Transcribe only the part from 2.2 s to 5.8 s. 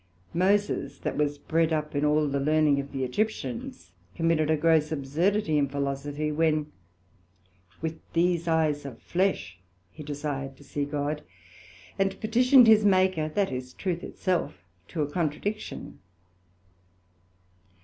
the learning of the Egyptians, committed a gross absurdity in